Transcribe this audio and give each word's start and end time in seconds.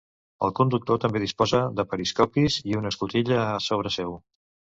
El 0.45 0.53
conductor 0.59 1.01
també 1.03 1.21
disposa 1.23 1.59
de 1.81 1.85
periscopis 1.91 2.57
i 2.73 2.79
una 2.81 2.93
escotilla 2.95 3.37
a 3.45 3.53
sobre 3.69 3.95
seu. 3.99 4.19